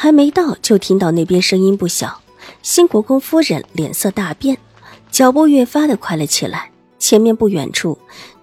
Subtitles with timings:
[0.00, 2.22] 还没到，就听到那边声音不小。
[2.62, 4.56] 新国公夫人脸色大变，
[5.10, 6.70] 脚步越发的快了起来。
[7.00, 7.98] 前面不远处，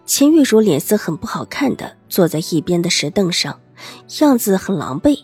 [0.06, 3.58] 秦玉茹脸色很不好看的坐在一边的石凳上，
[4.20, 5.20] 样子很狼狈。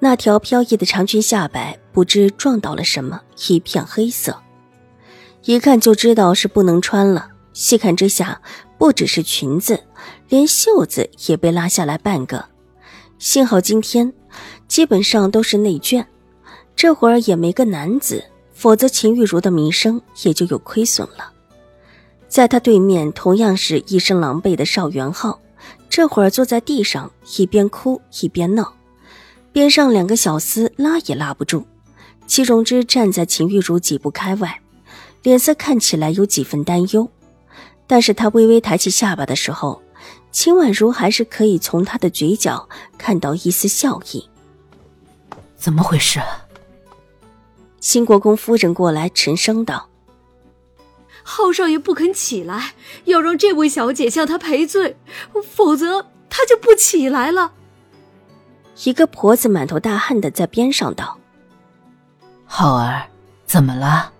[0.00, 4.36] 那条飘逸的长裙下摆不知撞到了什么，一片黑色，
[5.46, 7.30] 一看就知道是不能穿了。
[7.54, 8.42] 细看之下，
[8.76, 9.82] 不只是裙子，
[10.28, 12.44] 连袖子也被拉下来半个。
[13.18, 14.12] 幸好今天。
[14.74, 16.04] 基本上都是内卷，
[16.74, 21.30] 这会儿也没个男子，否则秦玉茹的名声也就有亏损了。
[22.28, 25.40] 在他对面，同样是一身狼狈的邵元浩，
[25.88, 27.08] 这会儿坐在地上，
[27.38, 28.74] 一边哭一边闹，
[29.52, 31.64] 边上两个小厮拉也拉不住。
[32.26, 34.60] 戚荣之站在秦玉茹几步开外，
[35.22, 37.08] 脸色看起来有几分担忧，
[37.86, 39.80] 但是他微微抬起下巴的时候，
[40.32, 44.28] 秦婉如还是可以从他的嘴角看到一丝笑意。
[45.64, 46.20] 怎么回事？
[47.80, 49.88] 新国公夫人过来，沉声道
[51.24, 52.74] ：“浩少爷不肯起来，
[53.06, 54.98] 要让这位小姐向他赔罪，
[55.42, 57.54] 否则他就不起来了。”
[58.84, 61.18] 一个婆子满头大汗的在边上道
[62.44, 63.08] ：“浩儿，
[63.46, 64.12] 怎么了？”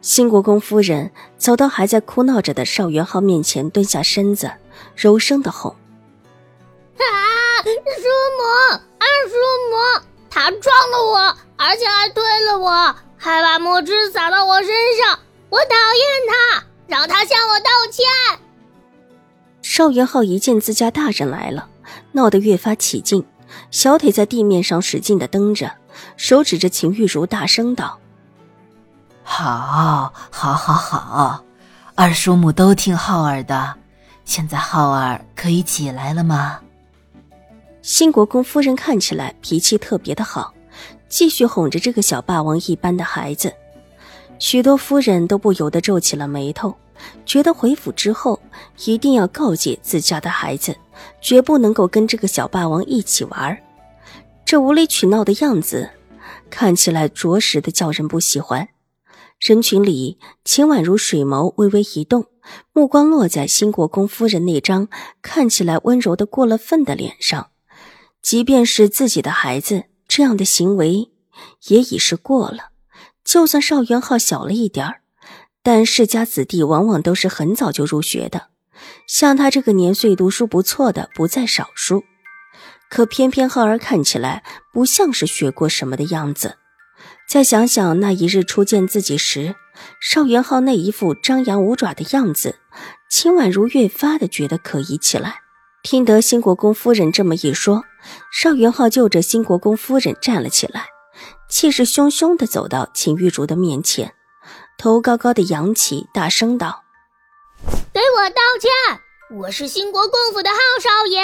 [0.00, 4.52] 新国公夫人走到还在哭闹着的邵元浩面前，蹲下身子，
[4.94, 5.74] 柔声的吼
[6.94, 7.02] ：“啊，
[7.64, 7.72] 叔
[8.38, 8.44] 母，
[9.00, 9.34] 二叔
[9.72, 14.68] 母！”他撞了我，而且还推了我，还把墨汁洒到我身
[15.02, 15.18] 上。
[15.50, 18.40] 我讨厌他，让他向我道歉。
[19.62, 21.68] 邵元浩一见自家大人来了，
[22.12, 23.24] 闹得越发起劲，
[23.70, 25.72] 小腿在地面上使劲的蹬着，
[26.16, 27.98] 手指着秦玉茹，大声道
[29.24, 31.44] ：“好，好，好，好，
[31.94, 33.74] 二叔母都听浩儿的。
[34.24, 36.60] 现在浩儿可以起来了吗？”
[37.80, 40.52] 新国公夫人看起来脾气特别的好，
[41.08, 43.52] 继续哄着这个小霸王一般的孩子。
[44.38, 46.74] 许多夫人都不由得皱起了眉头，
[47.24, 48.38] 觉得回府之后
[48.84, 50.76] 一定要告诫自家的孩子，
[51.20, 53.56] 绝不能够跟这个小霸王一起玩。
[54.44, 55.90] 这无理取闹的样子，
[56.50, 58.68] 看起来着实的叫人不喜欢。
[59.40, 62.26] 人群里，秦婉如水眸微微一动，
[62.72, 64.88] 目光落在新国公夫人那张
[65.22, 67.50] 看起来温柔的过了分的脸上。
[68.22, 71.10] 即便是自己的孩子，这样的行为
[71.68, 72.70] 也已是过了。
[73.24, 75.00] 就算邵元浩小了一点，
[75.62, 78.48] 但世家子弟往往都是很早就入学的，
[79.06, 82.04] 像他这个年岁读书不错的不在少数。
[82.90, 84.42] 可偏偏浩儿看起来
[84.72, 86.56] 不像是学过什么的样子。
[87.28, 89.54] 再想想那一日初见自己时，
[90.00, 92.56] 邵元浩那一副张牙舞爪的样子，
[93.10, 95.42] 秦婉如越发的觉得可疑起来。
[95.90, 97.82] 听得新国公夫人这么一说，
[98.30, 100.84] 邵元浩就着新国公夫人站了起来，
[101.48, 104.12] 气势汹汹地走到秦玉茹的面前，
[104.76, 106.84] 头高高的扬起，大声道
[107.90, 109.00] ：“给我道歉！
[109.38, 111.22] 我是新国公府的浩少爷。”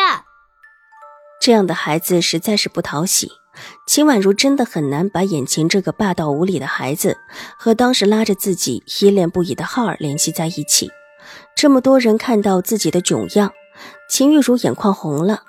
[1.42, 3.32] 这样的孩子实在是不讨喜，
[3.86, 7.19] 秦婉如真的很难把眼前这个霸道无理的孩子
[7.58, 10.91] 和当时拉着自己依恋不已的浩儿联系在一起。
[11.54, 13.53] 这么多人看到自己的囧样。
[14.08, 15.42] 秦玉茹眼眶红了，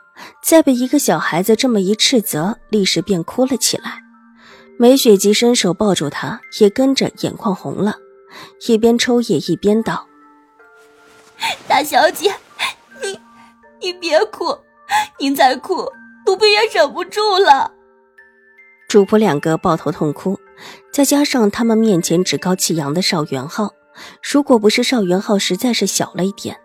[0.43, 4.01] 再被一个小孩子这么一斥责，立时便哭了起来。
[4.77, 7.95] 梅雪姬伸手抱住她，也跟着眼眶红了，
[8.67, 10.07] 一边抽噎一边道
[11.67, 12.33] ：“大小姐，
[13.01, 13.19] 你
[13.81, 14.57] 你别哭，
[15.19, 15.89] 您再哭，
[16.25, 17.71] 奴婢也忍不住了。”
[18.89, 20.39] 主仆两个抱头痛哭，
[20.91, 23.71] 再加上他们面前趾高气扬的邵元浩，
[24.21, 26.57] 如果不是邵元浩实在是小了一点。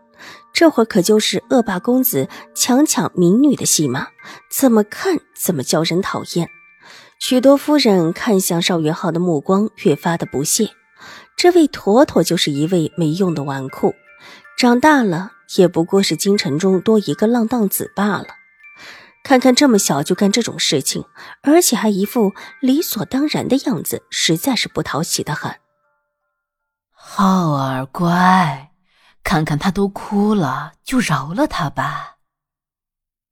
[0.53, 4.09] 这会儿可就是恶霸公子强抢民女的戏码，
[4.51, 6.49] 怎么看怎么叫人讨厌。
[7.19, 10.71] 许多夫人看向邵元浩的目光越发的不屑，
[11.37, 13.95] 这位妥妥就是一位没用的纨绔，
[14.59, 18.27] 长大了也不过是京城中多一个浪荡子罢了。
[19.23, 21.05] 看看这么小就干这种事情，
[21.43, 25.55] 而且还一副理所当然的样子，实在是不讨喜的很。
[26.95, 28.70] 浩儿乖。
[29.23, 32.17] 看看他都哭了，就饶了他吧。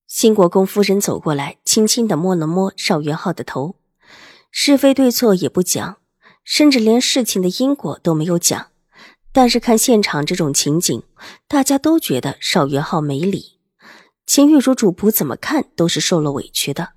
[0.07, 3.77] 新国公夫人走过来，轻轻的摸了摸邵元浩的头，
[4.51, 5.99] 是非对错也不讲，
[6.45, 8.69] 甚至连事情的因果都没有讲。
[9.33, 11.03] 但是看现场这种情景，
[11.47, 13.59] 大家都觉得邵元浩没理。
[14.25, 16.93] 秦玉茹主仆怎么看都是受了委屈的。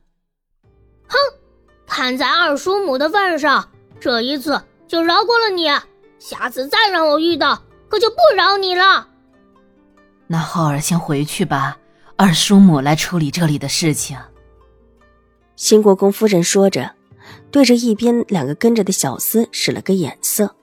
[1.07, 1.17] 哼，
[1.85, 5.67] 看在二叔母的份上，这一次就饶过了你。
[6.17, 7.61] 下次再让我遇到，
[7.91, 9.09] 可就不饶你了。
[10.27, 11.77] 那浩儿先回去吧，
[12.15, 14.17] 二叔母来处理这里的事情。
[15.57, 16.95] 新国公夫人说着，
[17.51, 20.55] 对着一边两个跟着的小厮使了个眼色。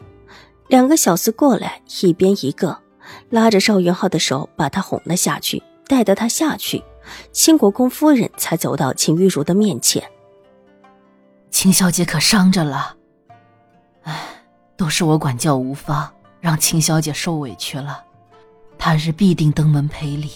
[0.69, 2.79] 两个小厮过来，一边一个，
[3.29, 5.63] 拉着邵元浩的手，把他哄了下去。
[5.87, 6.83] 带着他下去，
[7.33, 10.03] 新国公夫人才走到秦玉茹的面前。
[11.51, 12.97] 秦小姐可伤着了？
[14.03, 14.45] 唉，
[14.77, 18.05] 都是我管教无方，让秦小姐受委屈了。
[18.79, 20.31] 他日必定登门赔礼。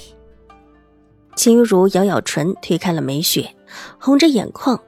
[1.36, 3.54] 秦玉茹咬咬唇，推开了梅雪，
[3.98, 4.80] 红着眼眶，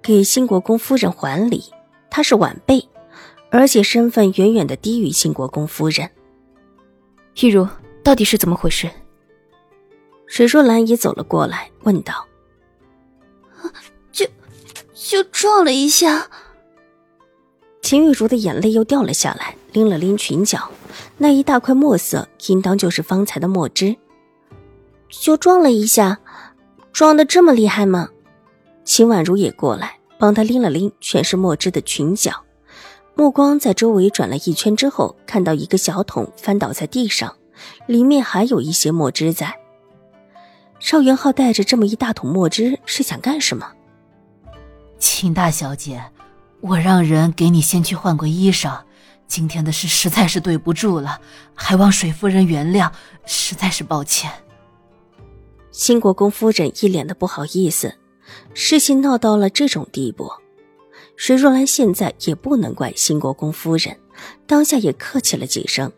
[0.00, 1.64] 给新国公夫人还礼。
[2.10, 2.86] 她是晚辈。
[3.52, 6.08] 而且身份远远的低于新国公夫人。
[7.40, 7.66] 玉茹，
[8.04, 8.88] 到底是怎么回事？
[10.28, 12.28] 水若兰也走了过来，问道
[14.12, 14.24] ：“就
[14.94, 16.30] 就撞了一下。”
[17.82, 20.70] 秦玉茹的眼泪又掉了下来，拎了拎裙角，
[21.18, 23.96] 那一大块墨色，应当就是方才的墨汁。
[25.08, 26.18] 就撞了一下，
[26.92, 28.08] 撞的这么厉害吗？
[28.84, 32.32] 秦婉如也过来，帮他拎了拎全是墨汁的裙角。
[33.14, 37.36] 目光在周围转了一圈之后，看到一个小桶翻倒在地上，
[37.86, 39.54] 里面还有一些墨汁在。
[40.78, 43.72] 邵元浩带着这么一大桶墨汁是想干什么？
[44.98, 46.02] 秦大小姐，
[46.60, 48.80] 我让人给你先去换过衣裳。
[49.30, 51.20] 今天的事实在是对不住了，
[51.54, 52.90] 还望水夫人原谅，
[53.24, 54.28] 实在是抱歉。
[55.70, 57.94] 新国公夫人一脸的不好意思，
[58.54, 60.28] 事情闹到了这种地步。
[61.14, 63.96] 水若兰现在也不能怪新国公夫人，
[64.48, 65.92] 当下也客气了几声。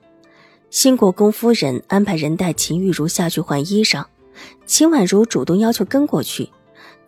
[0.69, 4.05] 新国公夫人安排人带秦玉茹下去换衣裳，
[4.67, 6.50] 秦婉如主动要求跟过去。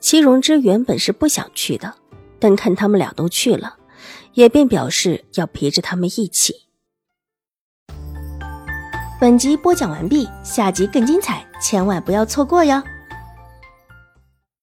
[0.01, 1.95] 齐荣之原本是不想去的，
[2.39, 3.77] 但看他们俩都去了，
[4.35, 6.55] 也便表示要陪着他们一起。
[9.21, 12.83] 本集播讲完毕，下集更精彩，千万不要错过哟。